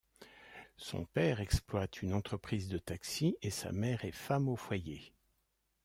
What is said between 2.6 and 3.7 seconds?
de taxi et